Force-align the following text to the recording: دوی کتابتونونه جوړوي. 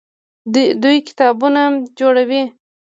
دوی 0.83 0.97
کتابتونونه 1.07 1.77
جوړوي. 1.99 2.43